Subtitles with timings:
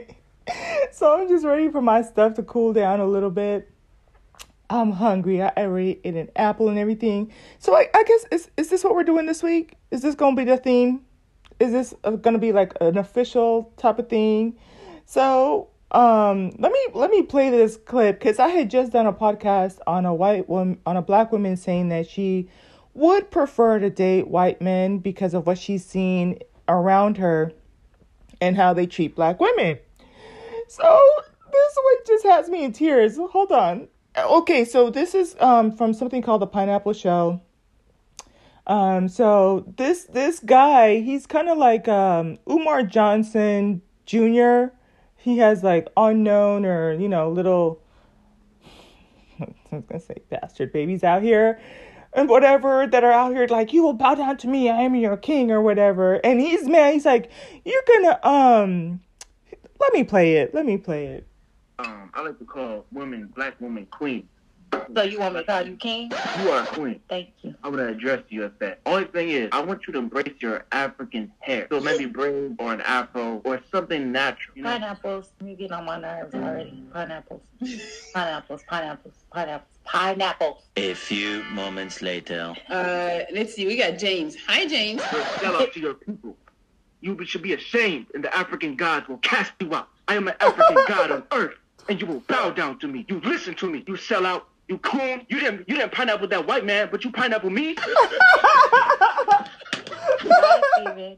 [0.92, 3.68] so I'm just ready for my stuff to cool down a little bit.
[4.70, 5.42] I'm hungry.
[5.42, 7.30] I already ate an apple and everything.
[7.58, 9.74] So I, I guess is is this what we're doing this week?
[9.90, 11.02] Is this gonna be the theme?
[11.60, 14.56] Is this gonna be like an official type of thing?
[15.04, 19.12] So um, let me let me play this clip because I had just done a
[19.12, 22.48] podcast on a white woman on a black woman saying that she
[22.94, 27.52] would prefer to date white men because of what she's seen around her
[28.42, 29.78] and how they treat black women.
[30.66, 31.00] So
[31.52, 33.16] this one just has me in tears.
[33.16, 33.86] Hold on.
[34.18, 37.40] Okay, so this is um, from something called the Pineapple Show.
[38.66, 44.74] Um, so this this guy, he's kind of like um, Umar Johnson Jr.
[45.16, 47.80] He has like unknown or you know little
[49.40, 51.60] I was gonna say bastard babies out here
[52.14, 54.94] and whatever that are out here like you will bow down to me, I am
[54.94, 56.14] your king or whatever.
[56.24, 57.30] And he's man, he's like
[57.64, 59.00] you're gonna um
[59.80, 60.54] let me play it.
[60.54, 61.26] Let me play it
[61.84, 64.28] um, I like to call women, black women, queen.
[64.94, 66.10] So you want me to call you king?
[66.40, 67.00] You are a queen.
[67.08, 67.54] Thank you.
[67.62, 68.80] I would address you as that.
[68.86, 71.66] Only thing is, I want you to embrace your African hair.
[71.70, 74.56] So maybe braid or an afro or something natural.
[74.56, 74.70] You know?
[74.70, 75.28] Pineapples.
[75.44, 76.82] You get on my nerves already.
[76.90, 77.42] Pineapples.
[78.14, 78.62] pineapples.
[78.66, 79.14] Pineapples.
[79.30, 79.71] Pineapples.
[79.84, 80.62] Pineapples.
[80.76, 82.54] A few moments later.
[82.68, 83.66] Uh, let's see.
[83.66, 84.36] We got James.
[84.46, 85.02] Hi, James.
[85.40, 86.36] Sell out to your people.
[87.00, 89.88] You should be ashamed, and the African gods will cast you out.
[90.08, 91.54] I am an African god on earth
[91.88, 93.04] and you will bow down to me.
[93.08, 93.84] You listen to me.
[93.86, 94.48] You sell out.
[94.68, 95.26] You coon.
[95.28, 97.74] You didn't you didn't pineapple that white man, but you pineapple me.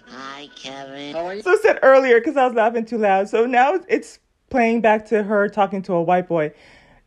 [0.07, 1.15] Hi, Kevin.
[1.15, 1.43] How are you?
[1.43, 3.29] So I said earlier because I was laughing too loud.
[3.29, 4.19] So now it's
[4.51, 6.53] playing back to her talking to a white boy.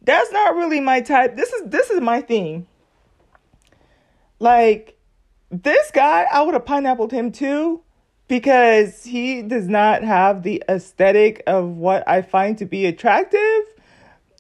[0.08, 1.36] That's not really my type.
[1.36, 2.66] This is this is my thing.
[4.40, 4.98] Like
[5.52, 7.82] this guy, I would have pineappled him too
[8.30, 13.64] because he does not have the aesthetic of what I find to be attractive.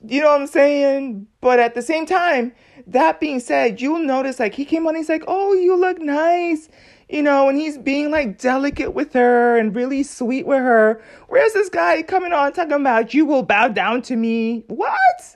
[0.05, 1.27] You know what I'm saying?
[1.41, 2.53] But at the same time,
[2.85, 6.69] that being said, you'll notice like he came on, he's like, Oh, you look nice.
[7.09, 11.02] You know, and he's being like delicate with her and really sweet with her.
[11.27, 14.63] Where's this guy coming on talking about you will bow down to me?
[14.67, 15.33] What?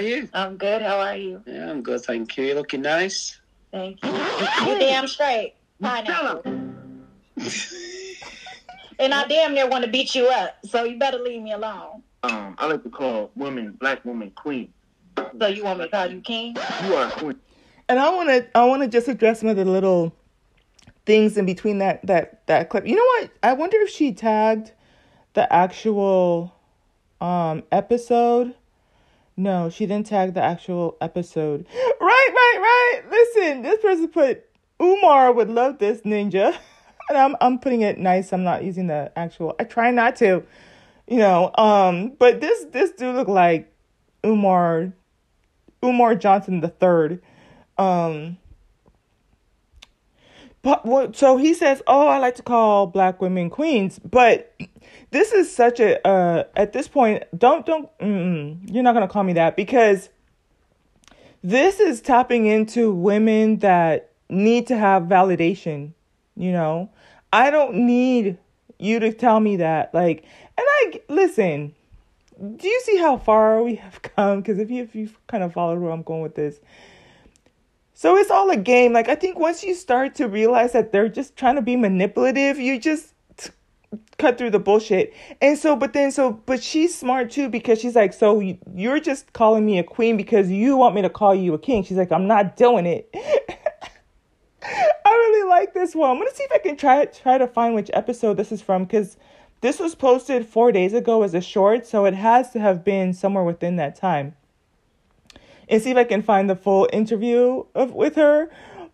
[0.00, 0.28] You?
[0.32, 0.82] I'm good.
[0.82, 1.42] How are you?
[1.46, 2.00] Yeah, I'm good.
[2.02, 2.44] Thank you.
[2.44, 3.38] You're looking nice.
[3.70, 4.10] Thank you.
[4.10, 5.54] You damn straight.
[5.80, 6.42] Pineapple.
[8.98, 12.02] and I damn near want to beat you up, so you better leave me alone.
[12.22, 14.72] Um, I like to call women, black women, queen.
[15.38, 16.56] So you want me to call you king?
[16.84, 17.38] You are queen.
[17.88, 20.14] And I want to, I want to just address some of the little
[21.06, 22.86] things in between that that that clip.
[22.86, 23.30] You know what?
[23.42, 24.72] I wonder if she tagged
[25.34, 26.54] the actual
[27.20, 28.54] um episode.
[29.40, 31.66] No, she didn't tag the actual episode.
[32.02, 33.02] Right, right, right.
[33.10, 34.46] Listen, this person put
[34.82, 36.56] Umar would love this ninja.
[37.08, 38.32] and I'm I'm putting it nice.
[38.32, 39.54] I'm not using the actual.
[39.60, 40.42] I try not to,
[41.06, 41.50] you know.
[41.56, 43.72] Um, but this this dude look like
[44.24, 44.92] Umar
[45.84, 47.22] Umar Johnson the third.
[47.78, 48.38] Um,
[50.62, 51.16] but what?
[51.16, 54.54] So he says, "Oh, I like to call black women queens," but
[55.10, 59.32] this is such a uh at this point don't don't you're not gonna call me
[59.34, 60.08] that because
[61.42, 65.92] this is tapping into women that need to have validation
[66.36, 66.90] you know
[67.32, 68.38] I don't need
[68.78, 69.94] you to tell me that.
[69.94, 70.24] Like,
[70.58, 71.74] and I listen.
[72.56, 74.40] Do you see how far we have come?
[74.40, 76.60] Because if you if you kind of followed where I'm going with this,
[77.94, 78.92] so it's all a game.
[78.92, 82.58] Like I think once you start to realize that they're just trying to be manipulative,
[82.58, 83.14] you just
[84.18, 85.14] cut through the bullshit.
[85.40, 88.40] And so, but then, so, but she's smart too because she's like, so
[88.74, 91.82] you're just calling me a queen because you want me to call you a king.
[91.82, 93.08] She's like, I'm not doing it.
[94.62, 96.10] I really like this one.
[96.10, 98.84] I'm gonna see if I can try try to find which episode this is from
[98.84, 99.16] because
[99.62, 103.12] this was posted four days ago as a short, so it has to have been
[103.12, 104.34] somewhere within that time.
[105.68, 108.50] And see if I can find the full interview of with her.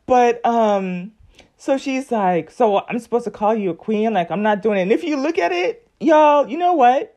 [0.06, 1.12] But um,
[1.56, 4.12] so she's like, so I'm supposed to call you a queen?
[4.12, 4.82] Like I'm not doing it.
[4.82, 7.16] And if you look at it, y'all, you know what?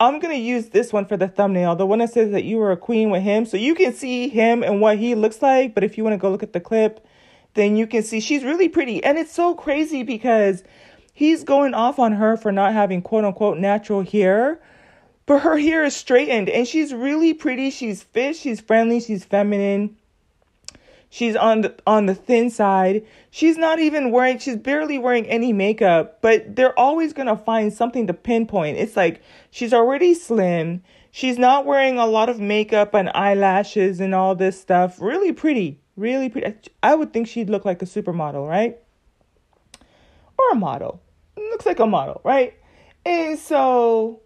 [0.00, 2.72] I'm gonna use this one for the thumbnail, the one that says that you were
[2.72, 5.74] a queen with him, so you can see him and what he looks like.
[5.74, 7.06] But if you want to go look at the clip,
[7.54, 9.02] then you can see she's really pretty.
[9.04, 10.64] And it's so crazy because
[11.12, 14.60] he's going off on her for not having quote unquote natural hair.
[15.26, 17.70] But her hair is straightened and she's really pretty.
[17.70, 19.96] She's fit, she's friendly, she's feminine.
[21.14, 23.06] She's on the on the thin side.
[23.30, 27.72] She's not even wearing she's barely wearing any makeup, but they're always going to find
[27.72, 28.78] something to pinpoint.
[28.78, 30.82] It's like she's already slim.
[31.12, 35.00] She's not wearing a lot of makeup and eyelashes and all this stuff.
[35.00, 35.78] Really pretty.
[35.96, 36.52] Really pretty.
[36.82, 38.76] I would think she'd look like a supermodel, right?
[40.36, 41.00] Or a model.
[41.36, 42.54] Looks like a model, right?
[43.06, 44.20] And so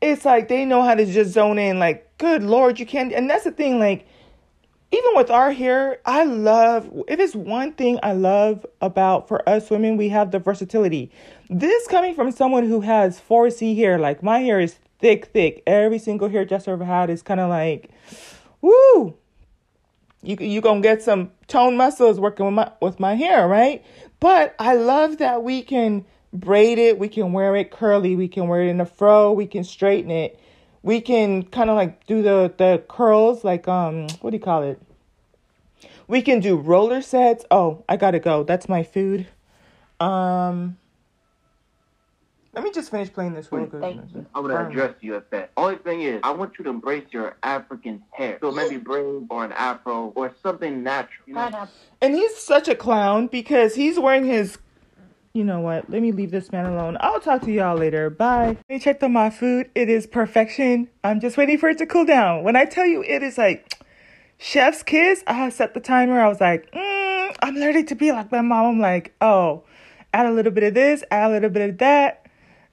[0.00, 3.12] it's like they know how to just zone in, like, good lord, you can't.
[3.12, 4.06] And that's the thing, like,
[4.92, 9.68] even with our hair, I love, if it's one thing I love about for us
[9.68, 11.10] women, we have the versatility.
[11.50, 15.62] This coming from someone who has 4C hair, like my hair is thick, thick.
[15.66, 17.90] Every single hairdresser I've ever had is kind of like,
[18.60, 19.16] woo.
[20.22, 23.84] You you gonna get some tone muscles working with my with my hair, right?
[24.18, 28.48] But I love that we can braid it, we can wear it curly, we can
[28.48, 30.40] wear it in a fro, we can straighten it,
[30.82, 34.62] we can kind of like do the the curls, like um, what do you call
[34.62, 34.80] it?
[36.08, 37.44] We can do roller sets.
[37.50, 38.44] Oh, I gotta go.
[38.44, 39.26] That's my food.
[39.98, 40.76] Um,
[42.56, 43.98] let me just finish playing this real quick.
[44.34, 45.50] I would address you at that.
[45.58, 48.38] Only thing is, I want you to embrace your African hair.
[48.40, 51.26] So maybe braid or an afro or something natural.
[51.26, 51.68] You know?
[52.00, 54.56] And he's such a clown because he's wearing his.
[55.36, 55.90] You know what?
[55.90, 56.96] Let me leave this man alone.
[56.98, 58.08] I'll talk to y'all later.
[58.08, 58.46] Bye.
[58.46, 59.68] Let me check on my food.
[59.74, 60.88] It is perfection.
[61.04, 62.42] I'm just waiting for it to cool down.
[62.42, 63.84] When I tell you it is like
[64.38, 66.18] chef's kiss, I set the timer.
[66.22, 68.64] I was like, mm, I'm learning to be like my mom.
[68.64, 69.64] I'm like, oh,
[70.14, 72.26] add a little bit of this, add a little bit of that.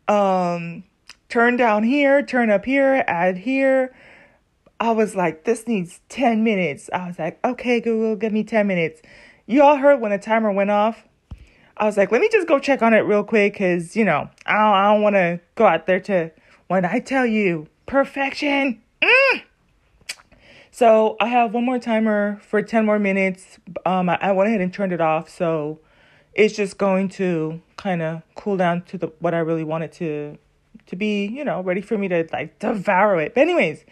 [0.08, 0.86] Um,
[1.28, 3.94] turn down here, turn up here, add here.
[4.80, 6.90] I was like, this needs 10 minutes.
[6.94, 9.02] I was like, okay, Google, give me 10 minutes.
[9.48, 11.04] You all heard when the timer went off.
[11.78, 14.30] I was like, let me just go check on it real quick because, you know,
[14.46, 16.32] I don't, I don't want to go out there to,
[16.68, 18.82] when I tell you, perfection.
[19.02, 19.42] Mm.
[20.72, 23.60] So I have one more timer for 10 more minutes.
[23.86, 25.30] Um, I, I went ahead and turned it off.
[25.30, 25.80] So
[26.34, 30.38] it's just going to kind of cool down to the what I really wanted to
[30.88, 33.36] to be, you know, ready for me to like devour it.
[33.36, 33.86] But anyways,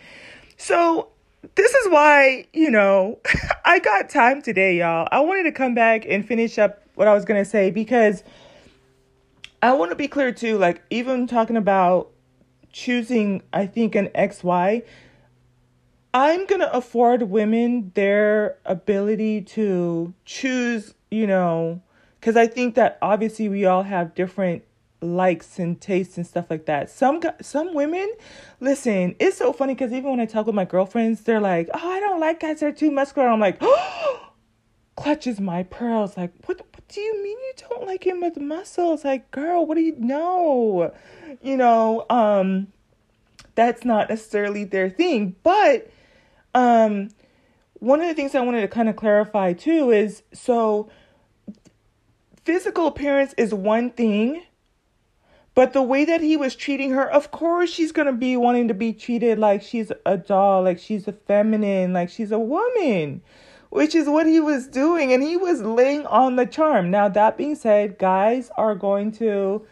[0.57, 1.09] so
[1.55, 3.19] this is why, you know,
[3.65, 5.07] I got time today, y'all.
[5.11, 8.23] I wanted to come back and finish up what I was going to say because
[9.61, 12.09] I want to be clear too, like even talking about
[12.71, 14.83] choosing I think an XY,
[16.13, 21.81] I'm going to afford women their ability to choose, you know,
[22.21, 24.63] cuz I think that obviously we all have different
[25.01, 26.89] likes and tastes and stuff like that.
[26.89, 28.11] Some some women,
[28.59, 31.91] listen, it's so funny because even when I talk with my girlfriends, they're like, "Oh,
[31.91, 34.30] I don't like guys that are too muscular." I'm like, "Oh,"
[35.01, 36.18] clutches my pearls.
[36.18, 36.57] Like, what?
[36.59, 39.06] What do you mean you don't like him with muscles?
[39.06, 40.94] Like, girl, what do you know?
[41.42, 42.68] You know, um,
[43.56, 45.89] that's not necessarily their thing, but
[46.53, 47.09] um,
[47.75, 50.89] one of the things I wanted to kind of clarify too is so
[52.44, 54.44] physical appearance is one thing
[55.53, 58.69] but the way that he was treating her, of course, she's going to be wanting
[58.69, 63.21] to be treated like she's a doll, like she's a feminine, like she's a woman,
[63.71, 65.12] which is what he was doing.
[65.12, 66.91] And he was laying on the charm.
[66.91, 69.65] Now, that being said, guys are going to,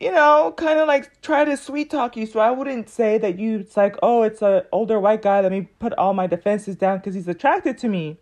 [0.00, 2.24] you know, kind of like try to sweet talk you.
[2.24, 5.42] So I wouldn't say that you, it's like, oh, it's a older white guy.
[5.42, 8.16] Let me put all my defenses down because he's attracted to me.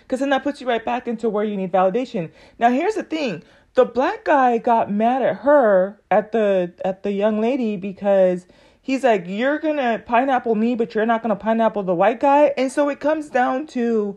[0.00, 2.30] Because then that puts you right back into where you need validation.
[2.58, 3.42] Now, here's the thing
[3.74, 8.46] the black guy got mad at her at the at the young lady because
[8.84, 12.52] he's like you're gonna pineapple me but you're not gonna pineapple the white guy.
[12.56, 14.16] And so it comes down to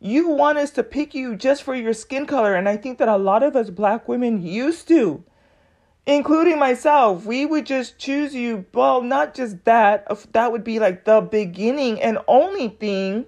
[0.00, 2.54] you want us to pick you just for your skin color.
[2.54, 5.22] And i think that a lot of us black women used to
[6.06, 7.26] including myself.
[7.26, 8.64] We would just choose you.
[8.72, 10.06] Well not just that.
[10.32, 13.26] That would be like the beginning and only thing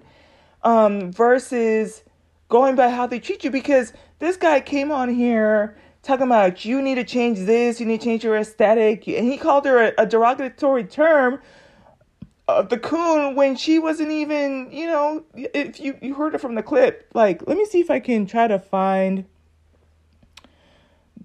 [0.63, 2.03] um versus
[2.47, 3.51] going by how they treat you.
[3.51, 8.01] Because this guy came on here talking about you need to change this, you need
[8.01, 11.39] to change your aesthetic, and he called her a, a derogatory term
[12.47, 16.55] of the coon when she wasn't even, you know, if you you heard it from
[16.55, 17.07] the clip.
[17.13, 19.25] Like, let me see if I can try to find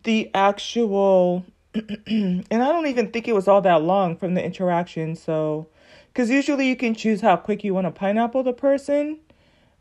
[0.05, 5.17] the actual and I don't even think it was all that long from the interaction,
[5.17, 5.69] so
[6.15, 9.19] cuz usually you can choose how quick you want to pineapple the person.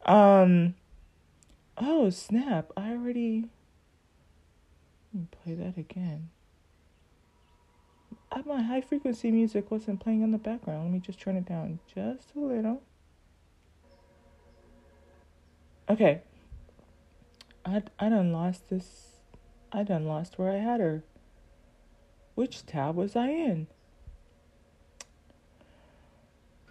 [0.05, 0.75] Um
[1.77, 2.71] Oh, snap.
[2.77, 3.45] I already.
[5.15, 6.29] Me play that again.
[8.45, 10.83] My high frequency music wasn't playing in the background.
[10.83, 12.83] Let me just turn it down just a little.
[15.89, 16.21] Okay.
[17.65, 19.21] I, I done lost this.
[19.71, 21.03] I done lost where I had her.
[22.35, 23.67] Which tab was I in?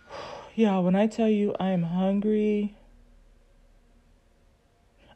[0.54, 2.76] Yeah, when I tell you I am hungry.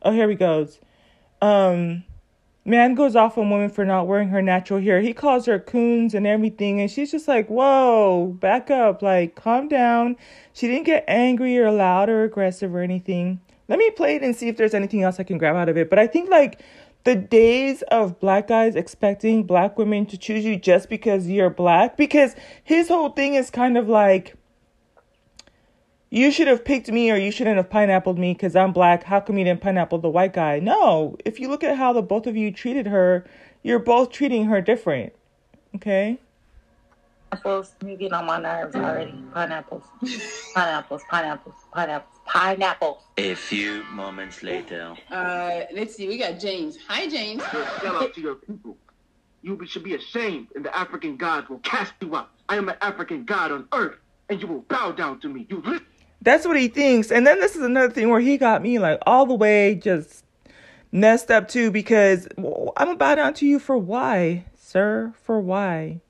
[0.03, 0.81] Oh, here he goes.
[1.41, 2.03] Um,
[2.69, 5.01] man goes off on woman for not wearing her natural hair.
[5.01, 9.03] He calls her coons and everything, and she's just like, "Whoa, back up!
[9.03, 10.17] Like, calm down."
[10.53, 13.41] She didn't get angry or loud or aggressive or anything.
[13.69, 15.77] Let me play it and see if there's anything else I can grab out of
[15.77, 15.91] it.
[15.91, 16.61] But I think like
[17.05, 21.97] the days of black guys expecting black women to choose you just because you're black
[21.97, 22.35] because
[22.65, 24.35] his whole thing is kind of like
[26.11, 29.05] you should have picked me or you shouldn't have pineappled me because I'm black.
[29.05, 30.59] How come you didn't pineapple the white guy?
[30.59, 33.27] No, if you look at how the both of you treated her,
[33.63, 35.13] you're both treating her different.
[35.75, 36.19] Okay?
[37.31, 39.23] Pineapples, you getting on my nerves already.
[39.35, 39.85] Pineapples,
[40.55, 43.03] pineapples, pineapples, pineapples, pineapples.
[43.19, 44.95] A few moments later.
[45.11, 46.09] Uh, let's see.
[46.09, 46.79] We got James.
[46.89, 47.43] Hi, James.
[47.53, 48.79] You're a sellout to your people.
[49.43, 52.31] You should be ashamed, and the African gods will cast you out.
[52.49, 53.99] I am an African god on earth,
[54.31, 55.47] and you will bow down to me.
[55.51, 55.85] You listen.
[56.23, 57.11] That's what he thinks.
[57.11, 60.25] And then this is another thing where he got me like all the way just
[60.91, 62.27] messed up too because
[62.77, 65.13] I'm about down to you for why, sir?
[65.23, 66.01] For why?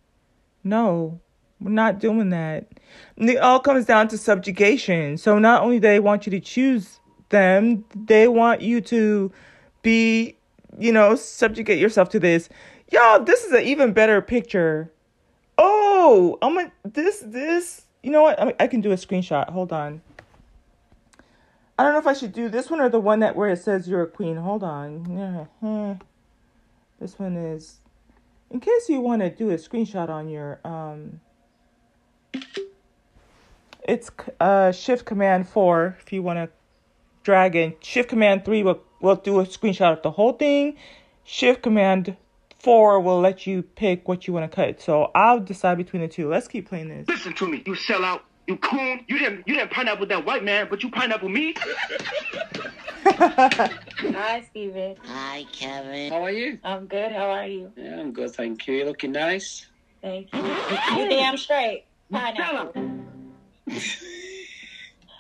[0.65, 1.21] No,
[1.61, 2.67] we're not doing that.
[3.17, 5.19] And it all comes down to subjugation.
[5.19, 9.31] So not only they want you to choose them, they want you to
[9.83, 10.37] be,
[10.79, 12.49] you know, subjugate yourself to this.
[12.91, 14.91] Y'all, this is an even better picture.
[15.59, 17.85] Oh, I'm gonna this this.
[18.03, 18.41] You know what?
[18.41, 19.51] I, I can do a screenshot.
[19.51, 20.03] Hold on.
[21.79, 23.59] I don't know if I should do this one or the one that where it
[23.59, 24.37] says you're a queen.
[24.37, 25.49] Hold on.
[25.63, 25.95] Yeah.
[27.01, 27.79] This one is
[28.51, 31.21] in case you want to do a screenshot on your um
[33.87, 36.49] it's uh shift command 4 if you want to
[37.23, 40.77] drag in shift command 3 will will do a screenshot of the whole thing
[41.25, 42.17] shift command
[42.59, 46.09] 4 will let you pick what you want to cut so i'll decide between the
[46.09, 48.21] two let's keep playing this Listen to me, you sellout.
[48.47, 49.05] You coon.
[49.09, 49.47] You didn't.
[49.47, 51.55] You didn't pineapple that white man, but you pineapple me.
[53.05, 54.97] Hi, Steven.
[55.05, 56.11] Hi, Kevin.
[56.11, 56.59] How are you?
[56.65, 57.13] I'm good.
[57.13, 57.73] How are you?
[57.77, 58.77] Yeah, I'm good, thank you.
[58.77, 59.67] You're looking nice.
[60.01, 60.41] Thank you.
[60.41, 61.85] You damn straight.
[62.11, 62.73] Pineapple.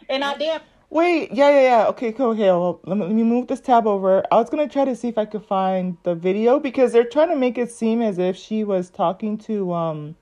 [0.08, 1.86] and I damn Wait, yeah, yeah, yeah.
[1.88, 2.30] Okay, cool.
[2.30, 4.24] Okay, well, let me, let me move this tab over.
[4.32, 7.28] I was gonna try to see if I could find the video because they're trying
[7.28, 10.16] to make it seem as if she was talking to um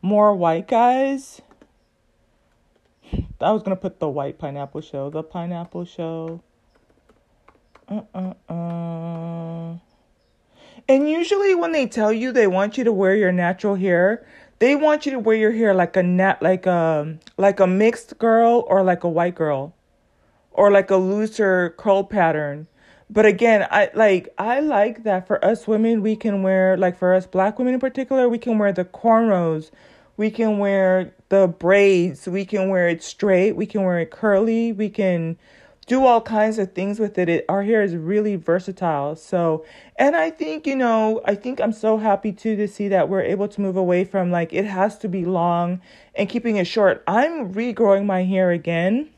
[0.00, 1.42] more white guys.
[3.40, 6.40] I was gonna put the white pineapple show, the pineapple show.
[7.88, 9.74] Uh uh uh.
[10.88, 14.24] And usually when they tell you they want you to wear your natural hair,
[14.58, 18.18] they want you to wear your hair like a nat like a like a mixed
[18.18, 19.74] girl or like a white girl
[20.52, 22.66] or like a looser curl pattern.
[23.08, 27.14] But again, I like I like that for us women we can wear like for
[27.14, 29.70] us black women in particular, we can wear the cornrows,
[30.16, 34.72] we can wear the braids, we can wear it straight, we can wear it curly,
[34.72, 35.38] we can
[35.86, 37.28] do all kinds of things with it.
[37.28, 37.44] it.
[37.48, 39.16] Our hair is really versatile.
[39.16, 39.64] So,
[39.96, 43.22] and I think, you know, I think I'm so happy too to see that we're
[43.22, 45.80] able to move away from like it has to be long
[46.14, 47.02] and keeping it short.
[47.06, 49.10] I'm regrowing my hair again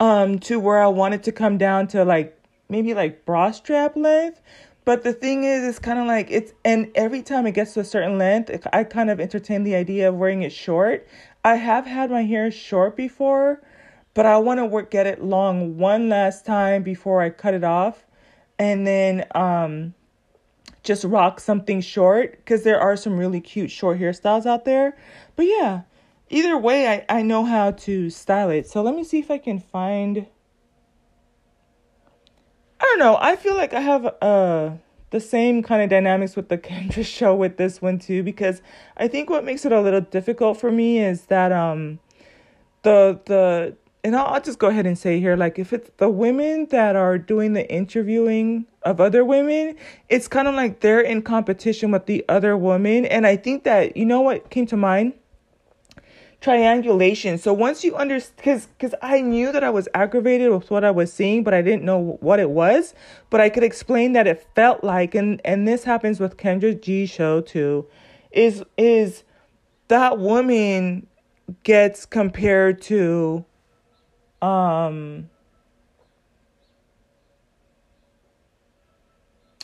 [0.00, 2.36] um to where I want it to come down to like
[2.68, 4.40] maybe like bra strap length.
[4.84, 7.80] But the thing is, it's kind of like it's, and every time it gets to
[7.80, 11.08] a certain length, I kind of entertain the idea of wearing it short.
[11.42, 13.62] I have had my hair short before,
[14.14, 17.64] but I want to work get it long one last time before I cut it
[17.64, 18.06] off,
[18.58, 19.94] and then um,
[20.84, 24.96] just rock something short because there are some really cute short hairstyles out there.
[25.34, 25.82] But yeah,
[26.30, 28.68] either way, I I know how to style it.
[28.68, 30.26] So let me see if I can find.
[32.80, 33.18] I don't know.
[33.20, 34.70] I feel like I have uh
[35.10, 38.62] the same kind of dynamics with the Kendra show with this one too because
[38.96, 41.98] I think what makes it a little difficult for me is that um
[42.82, 46.66] the the and I'll, just go ahead and say here like if it's the women
[46.70, 49.76] that are doing the interviewing of other women
[50.08, 53.96] it's kind of like they're in competition with the other woman and I think that
[53.96, 55.14] you know what came to mind
[56.44, 57.38] triangulation.
[57.38, 60.90] So once you understand, because because I knew that I was aggravated with what I
[60.90, 62.94] was seeing, but I didn't know what it was.
[63.30, 67.06] But I could explain that it felt like, and and this happens with Kendra G
[67.06, 67.86] show too,
[68.30, 69.24] is is
[69.88, 71.06] that woman
[71.62, 73.46] gets compared to,
[74.44, 75.30] um.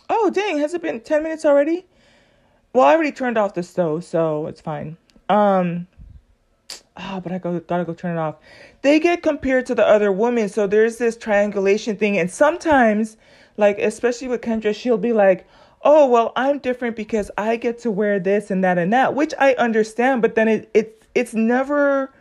[0.09, 0.59] Oh dang!
[0.59, 1.87] Has it been ten minutes already?
[2.73, 4.97] Well, I already turned off the stove, so it's fine.
[5.29, 5.87] Um
[6.97, 8.37] oh, but I go, gotta go turn it off.
[8.83, 13.17] They get compared to the other women, so there's this triangulation thing, and sometimes,
[13.57, 15.47] like especially with Kendra, she'll be like,
[15.83, 19.35] "Oh, well, I'm different because I get to wear this and that and that," which
[19.39, 22.13] I understand, but then it it's it's never,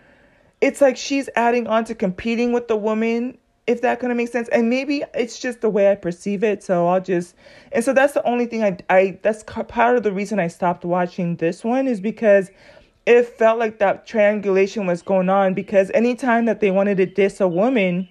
[0.61, 3.37] it's like she's adding on to competing with the woman.
[3.67, 6.63] If that kind of makes sense, and maybe it's just the way I perceive it,
[6.63, 7.35] so I'll just,
[7.71, 10.83] and so that's the only thing I, I, that's part of the reason I stopped
[10.83, 12.49] watching this one is because
[13.05, 17.39] it felt like that triangulation was going on because anytime that they wanted to diss
[17.39, 18.09] a woman,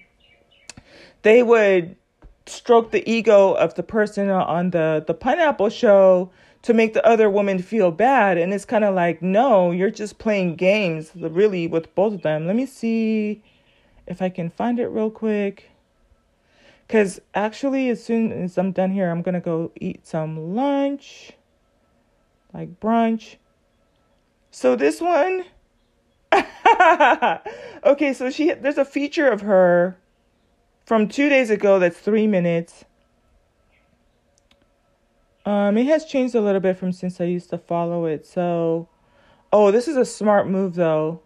[1.22, 1.96] they would
[2.46, 6.30] stroke the ego of the person on the the pineapple show
[6.62, 8.38] to make the other woman feel bad.
[8.38, 12.46] And it's kind of like no you're just playing games really with both of them.
[12.46, 13.42] Let me see
[14.06, 15.70] if i can find it real quick.
[16.86, 21.32] Because actually as soon as i'm done here i'm gonna go eat some lunch
[22.52, 23.36] like brunch.
[24.50, 25.44] So this one
[27.84, 29.96] okay so she there's a feature of her
[30.84, 32.84] from two days ago that's three minutes
[35.48, 38.26] um, it has changed a little bit from since I used to follow it.
[38.26, 38.86] So,
[39.50, 41.22] oh, this is a smart move though.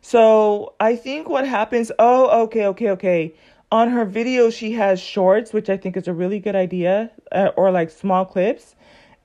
[0.00, 1.90] So I think what happens.
[1.98, 3.34] Oh, okay, okay, okay.
[3.72, 7.50] On her video, she has shorts, which I think is a really good idea, uh,
[7.56, 8.76] or like small clips.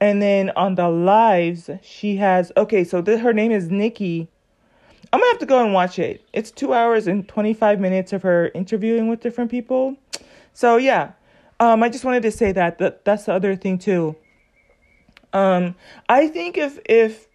[0.01, 2.51] And then on the lives, she has.
[2.57, 4.29] Okay, so th- her name is Nikki.
[5.13, 6.27] I'm gonna have to go and watch it.
[6.33, 9.95] It's two hours and 25 minutes of her interviewing with different people.
[10.53, 11.11] So yeah,
[11.59, 14.15] um, I just wanted to say that, that that's the other thing too.
[15.33, 15.75] Um,
[16.09, 17.27] I think if if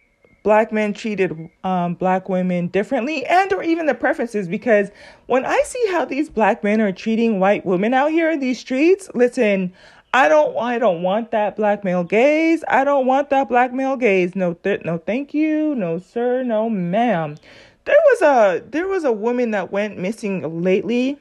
[0.43, 4.89] black men treated um, black women differently and or even the preferences because
[5.27, 8.59] when i see how these black men are treating white women out here in these
[8.59, 9.71] streets listen
[10.15, 12.65] i don't i don't want that black male gaze.
[12.69, 14.35] I don't want that black male gaze.
[14.35, 15.75] No th- no thank you.
[15.75, 16.43] No sir.
[16.43, 17.37] No ma'am.
[17.85, 21.19] There was a there was a woman that went missing lately.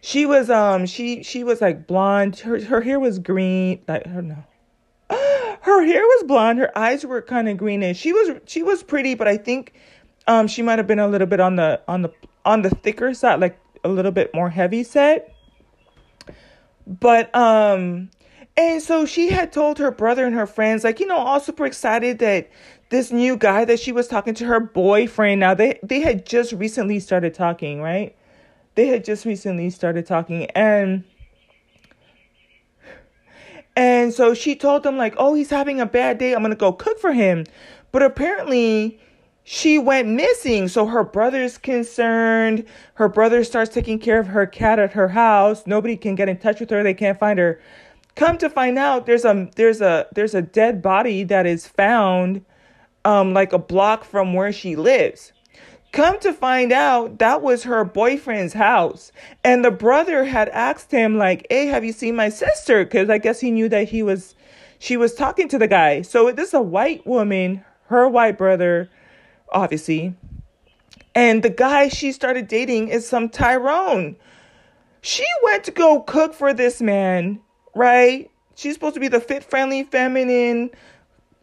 [0.00, 2.38] She was um she she was like blonde.
[2.40, 3.80] Her her hair was green.
[3.86, 4.44] Like her no
[5.68, 7.98] her hair was blonde her eyes were kind of greenish.
[7.98, 9.74] She was she was pretty but i think
[10.26, 12.12] um she might have been a little bit on the on the
[12.44, 15.34] on the thicker side like a little bit more heavy set.
[16.86, 18.10] But um
[18.56, 21.66] and so she had told her brother and her friends like you know all super
[21.66, 22.50] excited that
[22.90, 26.52] this new guy that she was talking to her boyfriend now they they had just
[26.52, 28.16] recently started talking right?
[28.74, 31.04] They had just recently started talking and
[33.78, 36.34] and so she told them, like, oh, he's having a bad day.
[36.34, 37.44] I'm going to go cook for him.
[37.92, 38.98] But apparently,
[39.44, 40.66] she went missing.
[40.66, 42.64] So her brother's concerned.
[42.94, 45.64] Her brother starts taking care of her cat at her house.
[45.64, 46.82] Nobody can get in touch with her.
[46.82, 47.60] They can't find her.
[48.16, 52.44] Come to find out, there's a there's a there's a dead body that is found,
[53.04, 55.32] um, like a block from where she lives.
[55.92, 59.10] Come to find out, that was her boyfriend's house.
[59.42, 62.84] And the brother had asked him, like, hey, have you seen my sister?
[62.84, 64.34] Because I guess he knew that he was,
[64.78, 66.02] she was talking to the guy.
[66.02, 68.90] So this is a white woman, her white brother,
[69.50, 70.14] obviously.
[71.14, 74.16] And the guy she started dating is some Tyrone.
[75.00, 77.40] She went to go cook for this man,
[77.74, 78.30] right?
[78.56, 80.70] She's supposed to be the fit, friendly, feminine,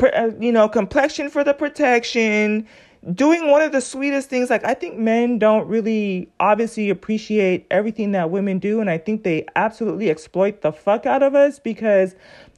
[0.01, 2.67] uh, you know, complexion for the protection
[3.13, 8.11] doing one of the sweetest things like i think men don't really obviously appreciate everything
[8.11, 12.15] that women do and i think they absolutely exploit the fuck out of us because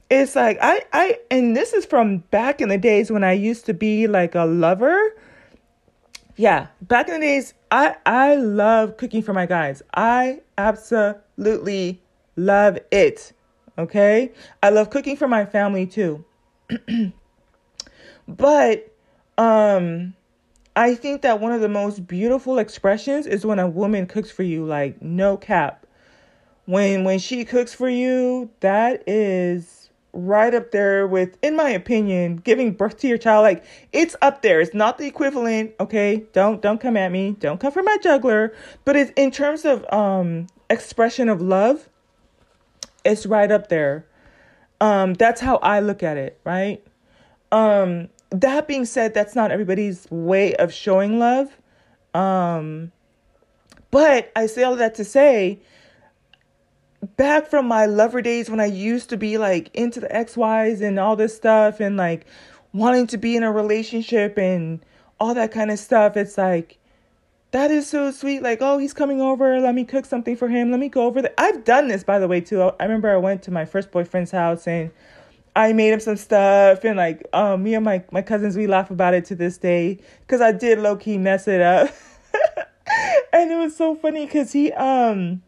[0.08, 3.66] it's like i i and this is from back in the days when i used
[3.66, 5.14] to be like a lover.
[6.36, 9.82] Yeah back in the days i i love cooking for my guys.
[9.92, 12.00] I absolutely
[12.36, 13.32] love it
[13.78, 14.32] okay?
[14.62, 16.24] I love cooking for my family too.
[18.30, 18.92] But
[19.38, 20.14] um
[20.78, 24.44] I think that one of the most beautiful expressions is when a woman cooks for
[24.44, 25.84] you, like no cap.
[26.66, 32.36] When when she cooks for you, that is right up there with, in my opinion,
[32.36, 33.42] giving birth to your child.
[33.42, 34.60] Like it's up there.
[34.60, 35.72] It's not the equivalent.
[35.80, 37.32] Okay, don't don't come at me.
[37.40, 38.54] Don't come for my juggler.
[38.84, 41.88] But it's in terms of um expression of love.
[43.04, 44.06] It's right up there.
[44.80, 46.38] Um, that's how I look at it.
[46.44, 46.86] Right.
[47.50, 51.56] Um, that being said, that's not everybody's way of showing love.
[52.14, 52.92] Um,
[53.90, 55.60] but I say all that to say,
[57.16, 60.98] back from my lover days when I used to be like into the XYs and
[60.98, 62.26] all this stuff and like
[62.72, 64.84] wanting to be in a relationship and
[65.20, 66.78] all that kind of stuff, it's like,
[67.50, 68.42] that is so sweet.
[68.42, 69.58] Like, oh, he's coming over.
[69.58, 70.70] Let me cook something for him.
[70.70, 71.34] Let me go over there.
[71.38, 72.60] I've done this, by the way, too.
[72.60, 74.90] I remember I went to my first boyfriend's house and
[75.58, 78.92] I made him some stuff and like um me and my my cousins we laugh
[78.92, 81.90] about it to this day cuz I did low key mess it up.
[83.32, 85.42] and it was so funny cuz he um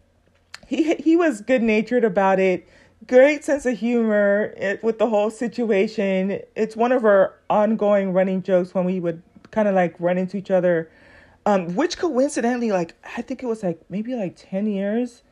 [0.67, 2.67] he he was good-natured about it.
[3.07, 6.41] Great sense of humor it, with the whole situation.
[6.57, 10.37] It's one of our ongoing running jokes when we would kind of like run into
[10.37, 10.91] each other
[11.47, 15.23] um which coincidentally like I think it was like maybe like 10 years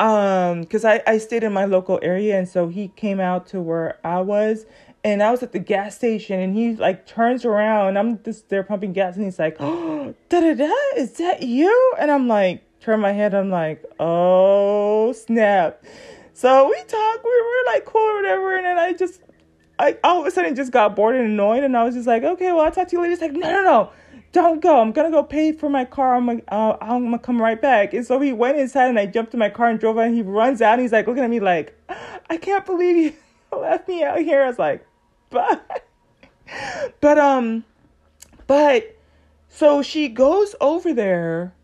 [0.00, 3.60] um because I, I stayed in my local area and so he came out to
[3.60, 4.66] where i was
[5.04, 8.48] and i was at the gas station and he like turns around and i'm just
[8.48, 12.26] there pumping gas and he's like oh da da da is that you and i'm
[12.26, 13.34] like turn my head.
[13.34, 15.84] I'm like, oh snap.
[16.32, 17.24] So we talk.
[17.24, 19.20] We were like cool or whatever, and then I just,
[19.78, 22.24] I all of a sudden just got bored and annoyed, and I was just like,
[22.24, 23.10] okay, well I'll talk to you later.
[23.10, 23.92] He's like, no, no, no.
[24.32, 24.80] Don't go.
[24.80, 26.14] I'm gonna go pay for my car.
[26.14, 27.94] I'm gonna, uh, I'm gonna come right back.
[27.94, 30.06] And so he went inside, and I jumped in my car and drove out.
[30.06, 31.76] And he runs out, and he's like looking at me like,
[32.30, 33.12] I can't believe you
[33.58, 34.42] left me out here.
[34.42, 34.86] I was like,
[35.30, 35.84] but,
[37.00, 37.64] But um,
[38.46, 38.96] but
[39.48, 41.54] so she goes over there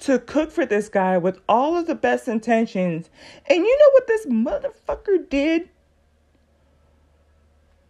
[0.00, 3.10] to cook for this guy with all of the best intentions.
[3.48, 5.68] And you know what this motherfucker did?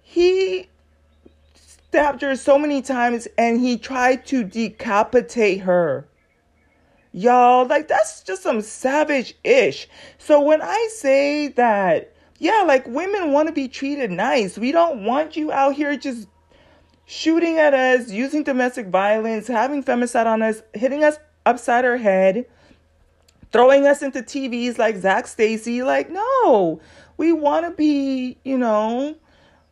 [0.02, 0.68] He
[1.92, 6.09] stabbed her so many times and he tried to decapitate her.
[7.12, 9.87] Y'all, like that's just some savage ish.
[10.16, 14.57] So when I say that, yeah, like women want to be treated nice.
[14.57, 16.28] We don't want you out here just
[17.05, 22.46] shooting at us, using domestic violence, having femicide on us, hitting us upside our head,
[23.52, 25.83] throwing us into TVs like Zac Stacy.
[25.83, 26.81] Like, no,
[27.18, 29.14] we want to be, you know,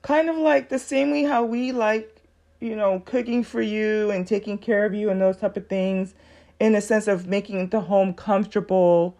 [0.02, 2.22] kind of like the same way how we like,
[2.60, 6.14] you know, cooking for you and taking care of you and those type of things
[6.58, 9.16] in the sense of making the home comfortable.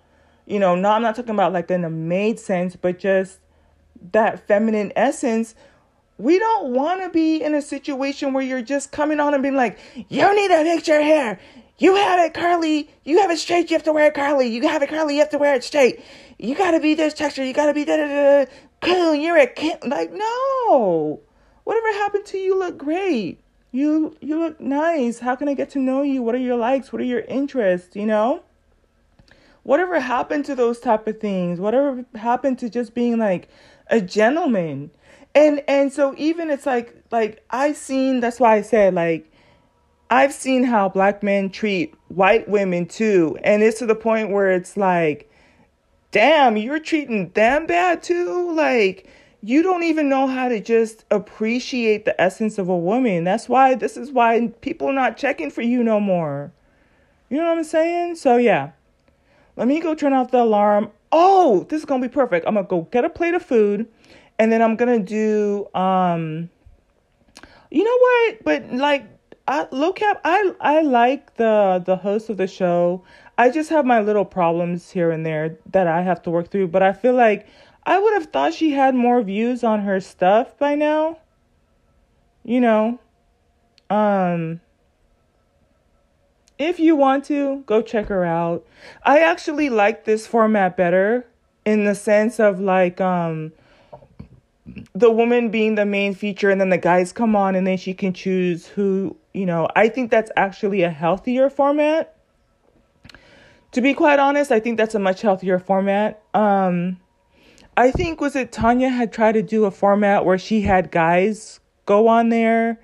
[0.47, 3.38] You know, no, I'm not talking about like in a maid sense, but just
[4.12, 5.55] that feminine essence
[6.21, 9.57] we don't want to be in a situation where you're just coming on and being
[9.57, 9.79] like,
[10.11, 11.40] you need to fix your hair.
[11.79, 12.90] You have it curly.
[13.05, 13.71] You have it straight.
[13.71, 14.47] You have to wear it curly.
[14.47, 15.14] You have it curly.
[15.14, 16.05] You have to wear it straight.
[16.38, 17.43] You got to be this texture.
[17.43, 18.51] You got to be da da da.
[18.81, 19.14] Cool.
[19.14, 19.79] You're a kid.
[19.85, 21.21] Like, no.
[21.64, 23.40] Whatever happened to you look great.
[23.73, 25.21] You you look nice.
[25.21, 26.23] How can I get to know you?
[26.23, 26.93] What are your likes?
[26.93, 27.95] What are your interests?
[27.95, 28.43] You know?
[29.62, 31.61] Whatever happened to those type of things?
[31.61, 33.49] Whatever happened to just being like
[33.88, 34.90] a gentleman?
[35.35, 39.31] and and so even it's like like I've seen that's why i said like
[40.11, 44.51] i've seen how black men treat white women too and it's to the point where
[44.51, 45.30] it's like
[46.11, 48.53] damn you're treating them bad too?
[48.53, 49.09] Like
[49.42, 53.25] you don't even know how to just appreciate the essence of a woman.
[53.25, 56.53] That's why this is why people are not checking for you no more.
[57.29, 58.16] You know what i'm saying?
[58.16, 58.73] So yeah.
[59.57, 60.90] Let me go turn off the alarm.
[61.12, 62.46] Oh this is gonna be perfect.
[62.46, 63.87] I'm gonna go get a plate of food
[64.38, 66.51] and then I'm gonna do um
[67.70, 68.44] you know what?
[68.44, 69.05] But like
[69.73, 73.03] Low cap I I like the the host of the show.
[73.37, 76.69] I just have my little problems here and there that I have to work through,
[76.69, 77.49] but I feel like
[77.85, 81.19] I would have thought she had more views on her stuff by now.
[82.45, 83.01] You know.
[83.89, 84.61] Um
[86.59, 88.67] if you want to, go check her out.
[89.03, 91.27] I actually like this format better
[91.65, 93.53] in the sense of like um
[94.95, 97.95] the woman being the main feature and then the guys come on and then she
[97.95, 102.16] can choose who, you know, I think that's actually a healthier format.
[103.73, 106.23] To be quite honest, I think that's a much healthier format.
[106.35, 106.99] Um
[107.77, 111.61] I think was it Tanya had tried to do a format where she had guys
[111.87, 112.81] go on there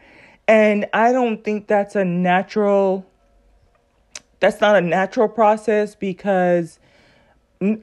[0.48, 3.06] and I don't think that's a natural
[4.40, 6.78] that's not a natural process because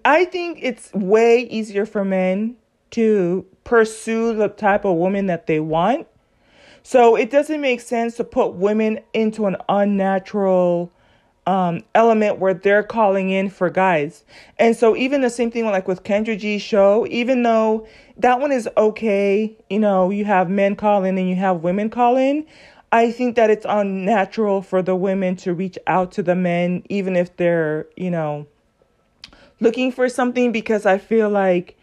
[0.06, 2.56] I think it's way easier for men
[2.92, 6.08] to pursue the type of woman that they want.
[6.84, 10.92] So it doesn't make sense to put women into an unnatural
[11.46, 14.24] um, element where they're calling in for guys.
[14.60, 18.52] And so even the same thing like with Kendra G's show, even though that one
[18.52, 22.46] is okay, you know, you have men call in and you have women call in.
[22.92, 27.16] I think that it's unnatural for the women to reach out to the men, even
[27.16, 28.46] if they're, you know,
[29.60, 31.78] looking for something, because I feel like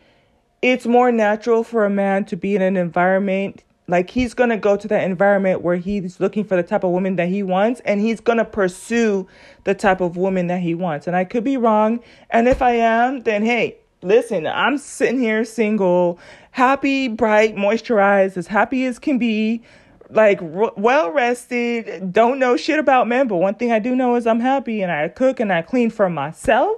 [0.63, 4.57] it's more natural for a man to be in an environment like he's going to
[4.57, 7.81] go to that environment where he's looking for the type of woman that he wants
[7.85, 9.27] and he's going to pursue
[9.65, 11.07] the type of woman that he wants.
[11.07, 12.01] And I could be wrong.
[12.31, 16.19] And if I am, then hey, listen, I'm sitting here single,
[16.53, 19.63] happy, bright, moisturized, as happy as can be,
[20.09, 24.17] like r- well rested, don't know shit about men, but one thing I do know
[24.17, 26.77] is I'm happy and I cook and I clean for myself.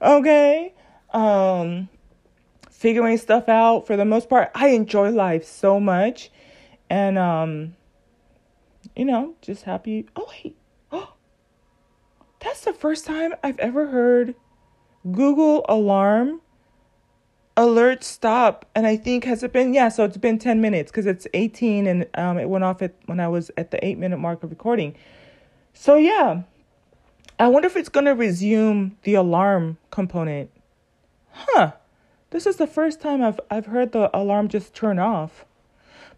[0.00, 0.74] Okay?
[1.12, 1.88] Um
[2.70, 4.50] figuring stuff out for the most part.
[4.56, 6.32] I enjoy life so much.
[6.92, 7.74] And um
[8.94, 10.04] you know, just happy.
[10.14, 10.58] Oh wait.
[10.92, 11.14] Oh.
[12.40, 14.34] That's the first time I've ever heard
[15.10, 16.42] Google alarm
[17.56, 21.06] alert stop and I think has it been yeah, so it's been 10 minutes cuz
[21.06, 24.18] it's 18 and um it went off at when I was at the 8 minute
[24.18, 24.94] mark of recording.
[25.72, 26.42] So yeah.
[27.38, 30.50] I wonder if it's to resume the alarm component.
[31.30, 31.72] Huh.
[32.28, 35.46] This is the first time I've I've heard the alarm just turn off.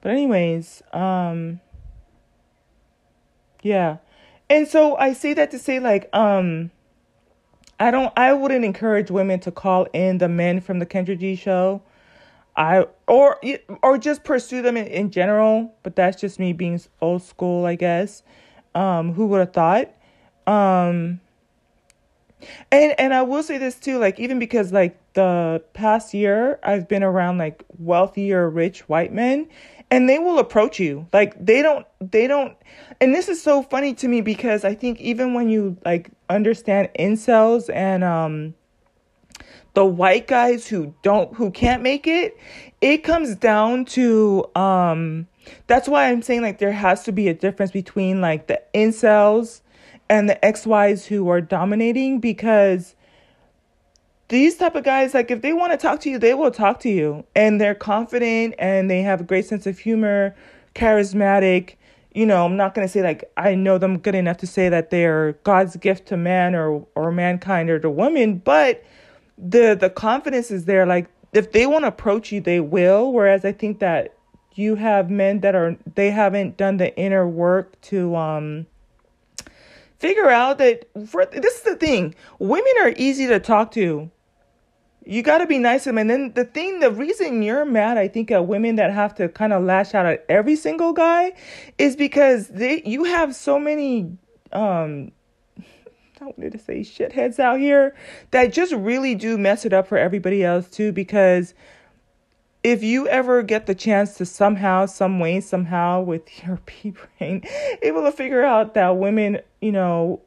[0.05, 1.61] But anyways, um
[3.63, 3.97] yeah.
[4.51, 6.71] And so I say that to say like um
[7.81, 11.35] I don't I wouldn't encourage women to call in the men from the Kendra G
[11.35, 11.83] show.
[12.55, 13.41] I or
[13.83, 17.75] or just pursue them in, in general, but that's just me being old school, I
[17.75, 18.23] guess.
[18.75, 19.91] Um, who would have thought?
[20.47, 21.21] Um,
[22.71, 26.89] and and I will say this too, like even because like the past year I've
[26.89, 29.49] been around like wealthier, rich white men,
[29.95, 31.07] and they will approach you.
[31.13, 32.57] Like they don't they don't
[33.01, 36.89] and this is so funny to me because i think even when you like understand
[36.99, 38.55] incels and um
[39.75, 42.37] the white guys who don't who can't make it
[42.81, 45.27] it comes down to um
[45.67, 49.61] that's why i'm saying like there has to be a difference between like the incels
[50.09, 52.95] and the xys who are dominating because
[54.29, 56.81] these type of guys like if they want to talk to you they will talk
[56.81, 57.25] to you.
[57.35, 60.35] And they're confident and they have a great sense of humor
[60.75, 61.75] charismatic.
[62.15, 64.69] You know i'm not going to say like i know them good enough to say
[64.69, 68.85] that they're god's gift to man or or mankind or to woman but
[69.37, 70.87] the the confidence is there.
[70.87, 73.13] Like if they want to approach you they will.
[73.13, 74.15] Whereas i think that
[74.55, 78.67] you have men that are they haven't done the inner work to um
[79.99, 82.15] figure out that for this is the thing.
[82.39, 84.11] Women are easy to talk to
[85.07, 85.99] you got to be nice to them.
[85.99, 89.29] And then the thing, the reason you're mad, I think, at women that have to
[89.29, 91.33] kind of lash out at every single guy
[91.79, 94.17] is because they you have so many
[94.53, 95.13] um
[96.21, 97.95] I wanted to say shitheads out here
[98.31, 101.55] that just really do mess it up for everybody else too because
[102.63, 107.43] if you ever get the chance to somehow, some way, somehow with your pea brain,
[107.83, 110.23] able to figure out that women, you know,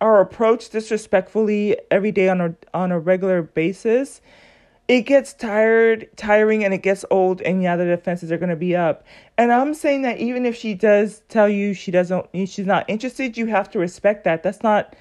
[0.00, 4.20] are approached disrespectfully every day on a on a regular basis,
[4.86, 7.40] it gets tired, tiring, and it gets old.
[7.42, 9.04] And yeah, the defenses are going to be up.
[9.36, 13.36] And I'm saying that even if she does tell you she doesn't, she's not interested,
[13.36, 14.42] you have to respect that.
[14.42, 14.94] That's not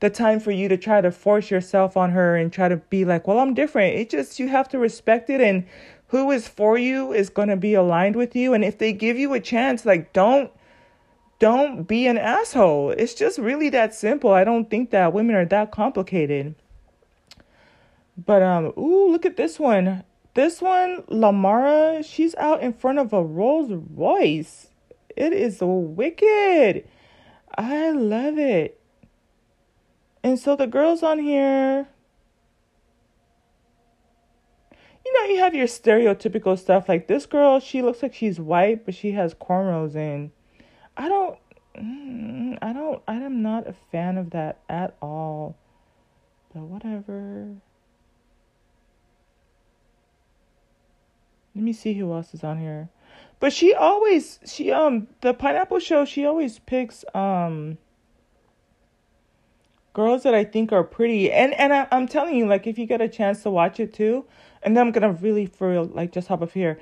[0.00, 3.04] the time for you to try to force yourself on her and try to be
[3.04, 3.96] like, well, I'm different.
[3.96, 5.64] It just you have to respect it and
[6.08, 9.16] who is for you is going to be aligned with you and if they give
[9.16, 10.50] you a chance like don't
[11.42, 12.90] don't be an asshole.
[12.90, 14.30] It's just really that simple.
[14.30, 16.54] I don't think that women are that complicated.
[18.16, 20.04] But um, ooh, look at this one.
[20.34, 24.68] This one, Lamara, she's out in front of a Rolls Royce.
[25.16, 26.88] It is wicked.
[27.58, 28.80] I love it.
[30.22, 31.88] And so the girls on here,
[35.04, 36.88] you know, you have your stereotypical stuff.
[36.88, 40.30] Like this girl, she looks like she's white, but she has cornrows in.
[40.96, 41.38] I don't
[41.76, 45.56] mm, I don't I am not a fan of that at all.
[46.54, 47.56] But whatever.
[51.54, 52.88] Let me see who else is on here.
[53.40, 57.78] But she always she um the pineapple show she always picks um
[59.92, 62.86] girls that I think are pretty and and I, I'm telling you like if you
[62.86, 64.24] get a chance to watch it too
[64.62, 66.78] and then I'm gonna really for real like just hop up here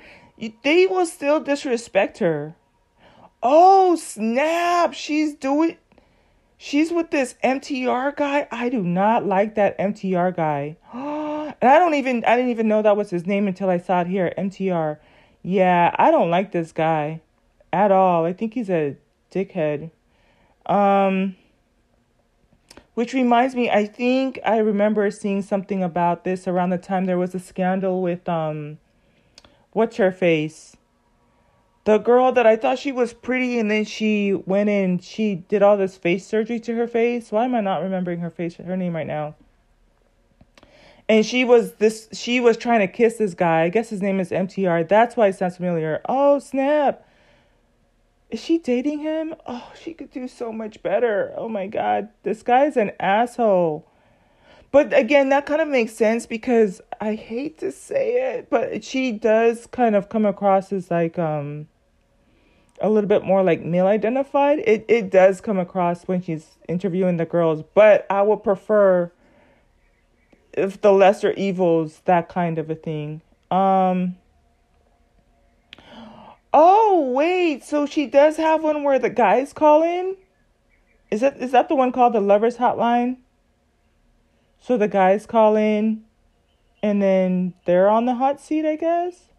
[0.63, 2.55] they will still disrespect her
[3.43, 4.93] Oh, snap.
[4.93, 5.77] She's doing
[6.63, 8.47] She's with this MTR guy.
[8.51, 10.77] I do not like that MTR guy.
[10.93, 14.01] and I don't even I didn't even know that was his name until I saw
[14.01, 14.99] it here, MTR.
[15.41, 17.21] Yeah, I don't like this guy
[17.73, 18.25] at all.
[18.25, 18.95] I think he's a
[19.31, 19.89] dickhead.
[20.67, 21.35] Um
[22.93, 27.17] which reminds me, I think I remember seeing something about this around the time there
[27.17, 28.77] was a scandal with um
[29.71, 30.77] what's her face?
[31.83, 35.63] The girl that I thought she was pretty and then she went in she did
[35.63, 37.31] all this face surgery to her face.
[37.31, 39.35] Why am I not remembering her face her name right now?
[41.09, 43.63] And she was this she was trying to kiss this guy.
[43.63, 44.87] I guess his name is MTR.
[44.87, 46.01] That's why it sounds familiar.
[46.07, 47.07] Oh snap.
[48.29, 49.35] Is she dating him?
[49.45, 51.33] Oh, she could do so much better.
[51.35, 52.09] Oh my god.
[52.23, 53.87] This guy's an asshole.
[54.71, 59.11] But again, that kind of makes sense because I hate to say it, but she
[59.11, 61.67] does kind of come across as like um
[62.81, 64.59] a little bit more like male identified.
[64.59, 69.11] It it does come across when she's interviewing the girls, but I would prefer
[70.53, 73.21] if the lesser evils that kind of a thing.
[73.49, 74.17] Um
[76.53, 77.63] Oh, wait.
[77.63, 80.17] So she does have one where the guys call in?
[81.09, 83.17] Is that is that the one called the lovers hotline?
[84.59, 86.03] So the guys call in
[86.83, 89.30] and then they're on the hot seat, I guess.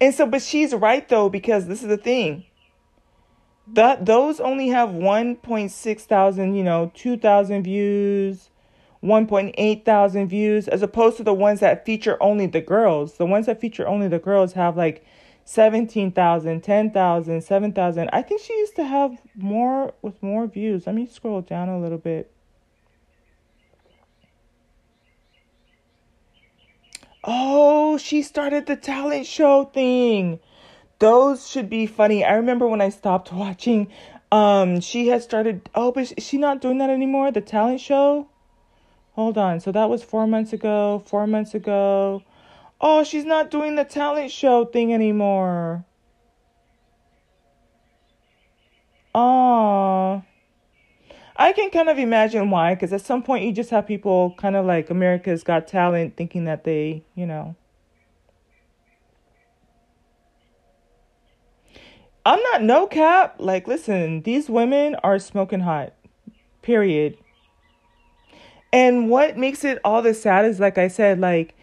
[0.00, 2.44] And so, but she's right though, because this is the thing.
[3.66, 8.50] That those only have 1.6 thousand, you know, 2,000 views,
[9.02, 13.16] 1.8 thousand views, as opposed to the ones that feature only the girls.
[13.16, 15.04] The ones that feature only the girls have like
[15.44, 18.10] 17,000, 10,000, 7,000.
[18.12, 20.86] I think she used to have more with more views.
[20.86, 22.30] Let me scroll down a little bit.
[27.24, 30.40] Oh, she started the talent show thing.
[30.98, 32.24] Those should be funny.
[32.24, 33.88] I remember when I stopped watching,
[34.32, 35.68] um, she had started.
[35.74, 37.30] Oh, but is she not doing that anymore?
[37.30, 38.28] The talent show.
[39.12, 39.60] Hold on.
[39.60, 41.02] So that was four months ago.
[41.06, 42.22] Four months ago.
[42.80, 45.84] Oh, she's not doing the talent show thing anymore.
[49.14, 49.91] Oh.
[51.42, 54.54] I can kind of imagine why, because at some point you just have people kind
[54.54, 57.56] of like America's Got Talent thinking that they, you know.
[62.24, 63.34] I'm not no cap.
[63.38, 65.94] Like, listen, these women are smoking hot.
[66.62, 67.18] Period.
[68.72, 71.56] And what makes it all the sad is, like I said, like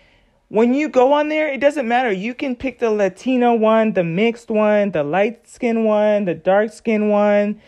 [0.50, 2.12] when you go on there, it doesn't matter.
[2.12, 6.74] You can pick the Latino one, the mixed one, the light skin one, the dark
[6.74, 7.62] skin one,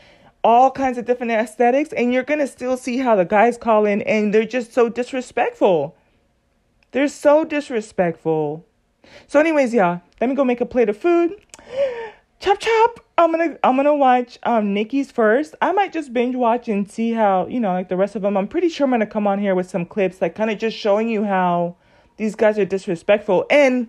[0.43, 4.01] all kinds of different aesthetics, and you're gonna still see how the guys call in
[4.03, 5.95] and they're just so disrespectful.
[6.91, 8.65] They're so disrespectful.
[9.27, 11.35] So, anyways, y'all, let me go make a plate of food.
[12.39, 13.05] Chop chop.
[13.17, 15.53] I'm gonna I'm gonna watch um Nikki's first.
[15.61, 18.35] I might just binge watch and see how you know like the rest of them.
[18.35, 20.75] I'm pretty sure I'm gonna come on here with some clips like kind of just
[20.75, 21.75] showing you how
[22.17, 23.87] these guys are disrespectful and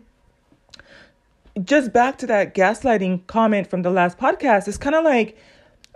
[1.64, 4.68] just back to that gaslighting comment from the last podcast.
[4.68, 5.36] It's kind of like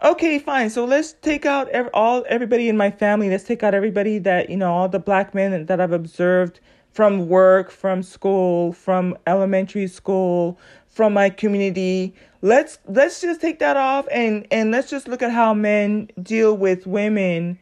[0.02, 0.70] okay fine.
[0.70, 3.30] So let's take out every, all everybody in my family.
[3.30, 6.60] Let's take out everybody that you know all the black men that i've observed
[6.92, 12.14] from work from school from elementary school from my community.
[12.42, 16.56] Let's let's just take that off and and let's just look at how men deal
[16.56, 17.58] with women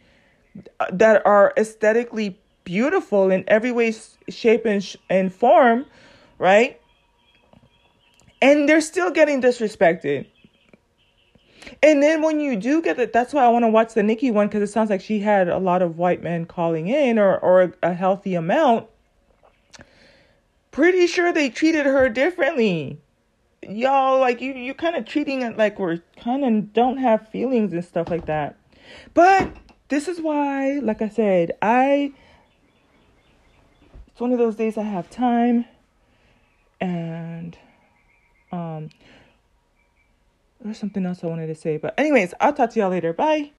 [0.93, 3.95] that are aesthetically beautiful in every way
[4.29, 5.85] shape and, sh- and form
[6.39, 6.81] right?
[8.43, 10.27] And they're still getting disrespected
[11.83, 14.31] and then when you do get it, that's why I want to watch the Nikki
[14.31, 17.39] one because it sounds like she had a lot of white men calling in or,
[17.39, 18.89] or a healthy amount.
[20.71, 22.99] Pretty sure they treated her differently.
[23.63, 27.73] Y'all, like, you, you kind of treating it like we're kind of don't have feelings
[27.73, 28.57] and stuff like that.
[29.15, 29.57] But
[29.89, 32.13] this is why, like I said, I,
[34.09, 35.65] it's one of those days I have time
[36.81, 37.57] and,
[38.53, 38.91] um,
[40.65, 41.77] there's something else I wanted to say.
[41.77, 43.13] But, anyways, I'll talk to y'all later.
[43.13, 43.53] Bye.